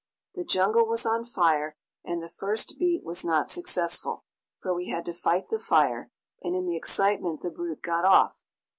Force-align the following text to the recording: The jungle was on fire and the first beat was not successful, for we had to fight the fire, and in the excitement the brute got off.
The 0.33 0.43
jungle 0.43 0.87
was 0.87 1.05
on 1.05 1.23
fire 1.25 1.77
and 2.03 2.23
the 2.23 2.27
first 2.27 2.79
beat 2.79 3.03
was 3.03 3.23
not 3.23 3.47
successful, 3.47 4.25
for 4.59 4.73
we 4.73 4.89
had 4.89 5.05
to 5.05 5.13
fight 5.13 5.49
the 5.51 5.59
fire, 5.59 6.09
and 6.41 6.55
in 6.55 6.65
the 6.65 6.75
excitement 6.75 7.41
the 7.43 7.51
brute 7.51 7.83
got 7.83 8.03
off. 8.03 8.41